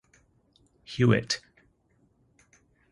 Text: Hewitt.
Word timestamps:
Hewitt. 0.83 1.41